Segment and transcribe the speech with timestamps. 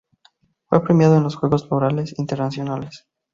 [0.65, 3.05] Fue premiado en los Juegos Florales Internacionales.